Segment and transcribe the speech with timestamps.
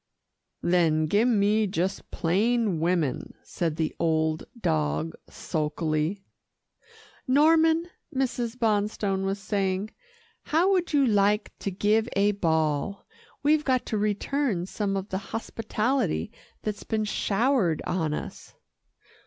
[0.63, 6.23] "Then give me just plain women," said the old dog sulkily.
[7.27, 8.57] "Norman," Mrs.
[8.57, 9.91] Bonstone was saying,
[10.41, 13.05] "how would you like to give a ball.
[13.43, 16.31] We've got to return some of the hospitality
[16.63, 18.55] that's been showered on us."